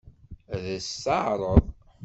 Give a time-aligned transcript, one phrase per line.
[0.53, 1.63] Ad as-t-teɛṛeḍ?